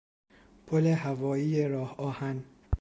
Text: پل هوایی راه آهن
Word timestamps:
پل 0.67 0.87
هوایی 0.87 1.67
راه 1.67 1.95
آهن 1.97 2.43